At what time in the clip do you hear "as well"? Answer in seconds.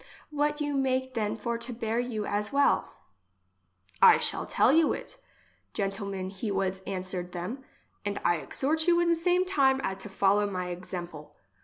2.25-2.91